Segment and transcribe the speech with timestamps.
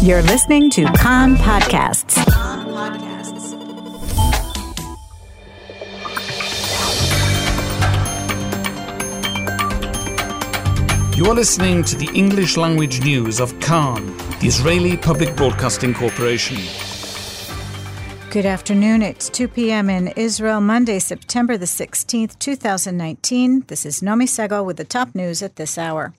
[0.00, 2.16] You're listening to Kan Podcasts.
[11.16, 16.58] You are listening to the English language news of Kan, the Israeli Public Broadcasting Corporation.
[18.30, 19.02] Good afternoon.
[19.02, 19.90] It's 2 p.m.
[19.90, 23.64] in Israel, Monday, September the 16th, 2019.
[23.66, 26.14] This is Nomi Segal with the top news at this hour.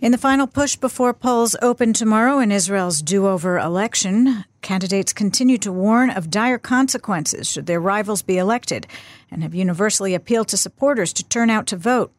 [0.00, 5.58] In the final push before polls open tomorrow in Israel's do over election, candidates continue
[5.58, 8.86] to warn of dire consequences should their rivals be elected
[9.30, 12.12] and have universally appealed to supporters to turn out to vote.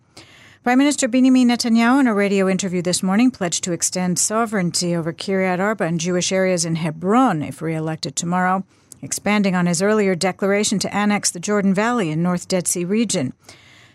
[0.64, 5.12] Prime Minister Benjamin Netanyahu, in a radio interview this morning, pledged to extend sovereignty over
[5.12, 8.64] Kiryat Arba and Jewish areas in Hebron if re-elected tomorrow,
[9.02, 13.34] expanding on his earlier declaration to annex the Jordan Valley and North Dead Sea region.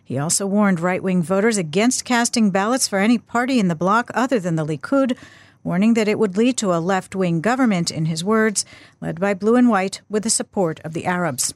[0.07, 4.39] He also warned right-wing voters against casting ballots for any party in the bloc other
[4.39, 5.19] than the Likud,
[5.65, 8.65] warning that it would lead to a left-wing government, in his words,
[9.01, 11.55] led by blue and white with the support of the Arabs.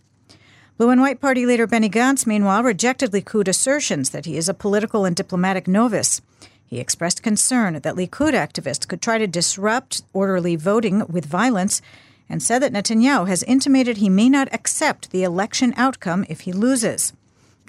[0.77, 4.53] Blue and White Party leader Benny Gantz, meanwhile, rejected Likud assertions that he is a
[4.53, 6.21] political and diplomatic novice.
[6.67, 11.81] He expressed concern that Likud activists could try to disrupt orderly voting with violence
[12.29, 16.53] and said that Netanyahu has intimated he may not accept the election outcome if he
[16.53, 17.13] loses.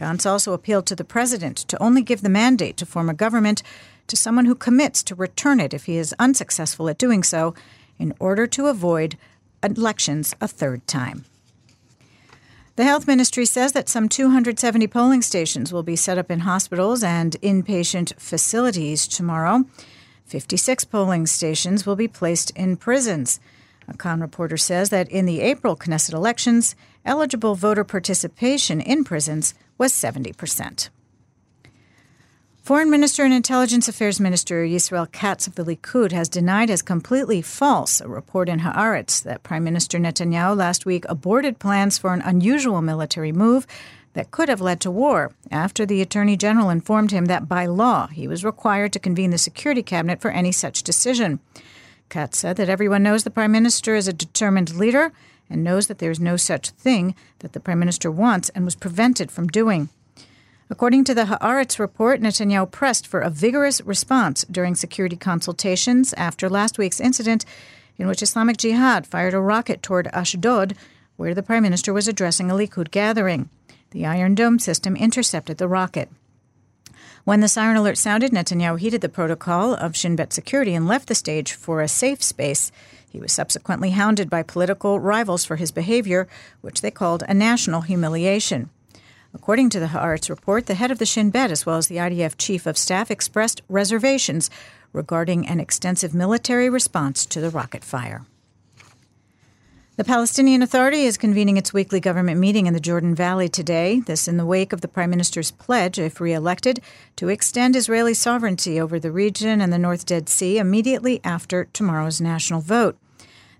[0.01, 3.61] Gantz also appealed to the president to only give the mandate to form a government
[4.07, 7.53] to someone who commits to return it if he is unsuccessful at doing so,
[7.99, 9.15] in order to avoid
[9.61, 11.23] elections a third time.
[12.77, 17.03] The health ministry says that some 270 polling stations will be set up in hospitals
[17.03, 19.65] and inpatient facilities tomorrow.
[20.25, 23.39] 56 polling stations will be placed in prisons.
[23.87, 29.53] A Kan reporter says that in the April Knesset elections, eligible voter participation in prisons
[29.81, 30.91] was 70 percent.
[32.61, 37.41] Foreign Minister and Intelligence Affairs Minister Yisrael Katz of the Likud has denied as completely
[37.41, 42.21] false a report in Haaretz that Prime Minister Netanyahu last week aborted plans for an
[42.21, 43.65] unusual military move
[44.13, 48.05] that could have led to war after the Attorney General informed him that by law
[48.05, 51.39] he was required to convene the Security Cabinet for any such decision.
[52.09, 55.11] Katz said that everyone knows the Prime Minister is a determined leader
[55.51, 58.75] and knows that there is no such thing that the Prime Minister wants and was
[58.75, 59.89] prevented from doing.
[60.69, 66.49] According to the Haaretz report, Netanyahu pressed for a vigorous response during security consultations after
[66.49, 67.45] last week's incident
[67.97, 70.75] in which Islamic Jihad fired a rocket toward Ashdod,
[71.17, 73.49] where the prime minister was addressing a Likud gathering.
[73.91, 76.09] The Iron Dome system intercepted the rocket.
[77.23, 81.07] When the siren alert sounded, Netanyahu heeded the protocol of Shin Bet security and left
[81.07, 82.71] the stage for a safe space.
[83.11, 86.29] He was subsequently hounded by political rivals for his behavior,
[86.61, 88.69] which they called a national humiliation.
[89.33, 91.97] According to the Haaretz report, the head of the Shin Bet, as well as the
[91.97, 94.49] IDF chief of staff, expressed reservations
[94.93, 98.25] regarding an extensive military response to the rocket fire.
[99.97, 104.25] The Palestinian Authority is convening its weekly government meeting in the Jordan Valley today, this
[104.25, 106.79] in the wake of the Prime Minister's pledge, if re elected,
[107.17, 112.21] to extend Israeli sovereignty over the region and the North Dead Sea immediately after tomorrow's
[112.21, 112.97] national vote.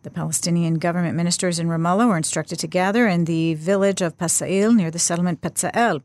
[0.04, 4.74] The Palestinian government ministers in Ramallah were instructed to gather in the village of Pasail
[4.74, 6.02] near the settlement Petzael.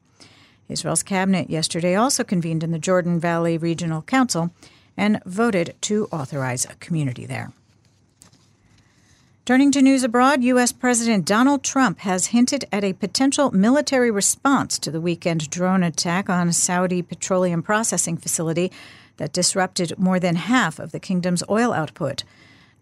[0.69, 4.51] Israel's cabinet yesterday also convened in the Jordan Valley Regional Council
[4.97, 7.53] and voted to authorize a community there.
[9.47, 10.73] Turning to news abroad, U.S.
[10.73, 16.29] President Donald Trump has hinted at a potential military response to the weekend drone attack
[16.29, 18.73] on a Saudi petroleum processing facility
[19.19, 22.25] that disrupted more than half of the kingdom's oil output.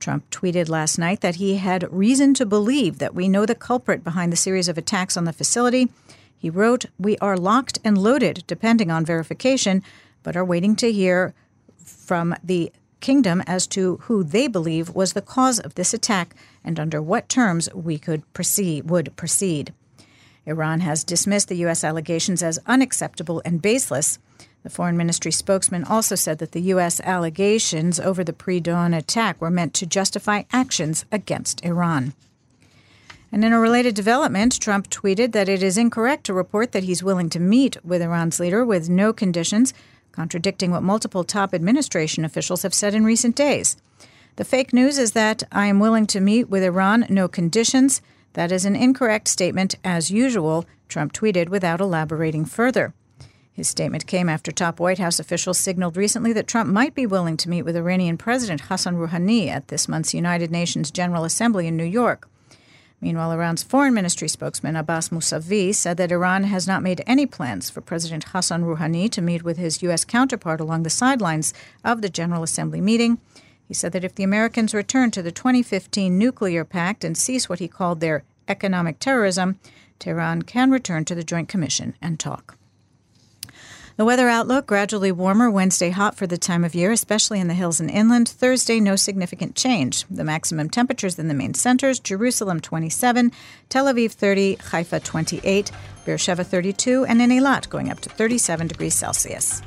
[0.00, 4.02] Trump tweeted last night that he had reason to believe that we know the culprit
[4.02, 5.90] behind the series of attacks on the facility.
[6.34, 9.82] He wrote, We are locked and loaded, depending on verification,
[10.22, 11.34] but are waiting to hear
[11.76, 12.72] from the
[13.04, 16.34] kingdom as to who they believe was the cause of this attack
[16.64, 19.74] and under what terms we could proceed would proceed.
[20.46, 21.84] Iran has dismissed the U.S.
[21.84, 24.18] allegations as unacceptable and baseless.
[24.62, 26.98] The Foreign Ministry spokesman also said that the U.S.
[27.00, 32.14] allegations over the pre dawn attack were meant to justify actions against Iran.
[33.30, 37.02] And in a related development, Trump tweeted that it is incorrect to report that he's
[37.02, 39.74] willing to meet with Iran's leader with no conditions,
[40.14, 43.76] contradicting what multiple top administration officials have said in recent days.
[44.36, 48.00] The fake news is that I am willing to meet with Iran, no conditions.
[48.34, 52.94] That is an incorrect statement, as usual, Trump tweeted without elaborating further.
[53.52, 57.36] His statement came after top White House officials signaled recently that Trump might be willing
[57.36, 61.76] to meet with Iranian President Hassan Rouhani at this month's United Nations General Assembly in
[61.76, 62.28] New York.
[63.00, 67.68] Meanwhile, Iran's foreign ministry spokesman Abbas Mousavi said that Iran has not made any plans
[67.68, 70.04] for President Hassan Rouhani to meet with his U.S.
[70.04, 71.52] counterpart along the sidelines
[71.84, 73.18] of the General Assembly meeting.
[73.66, 77.58] He said that if the Americans return to the 2015 nuclear pact and cease what
[77.58, 79.58] he called their economic terrorism,
[79.98, 82.56] Tehran can return to the Joint Commission and talk.
[83.96, 87.54] The weather outlook gradually warmer, Wednesday hot for the time of year, especially in the
[87.54, 88.28] hills and inland.
[88.28, 90.04] Thursday, no significant change.
[90.10, 93.30] The maximum temperatures in the main centers Jerusalem 27,
[93.68, 95.70] Tel Aviv 30, Haifa 28,
[96.04, 99.62] Beersheba 32, and in Eilat going up to 37 degrees Celsius.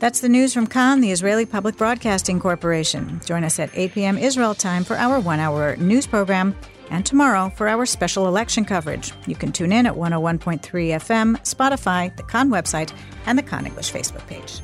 [0.00, 3.20] That's the news from Kan, the Israeli Public Broadcasting Corporation.
[3.24, 4.18] Join us at 8 p.m.
[4.18, 6.56] Israel time for our one hour news program
[6.90, 9.12] and tomorrow for our special election coverage.
[9.26, 12.92] You can tune in at 101.3 FM, Spotify, the Kan website,
[13.26, 14.60] and the Kan English Facebook page.